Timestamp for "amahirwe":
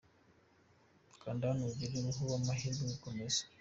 2.39-2.79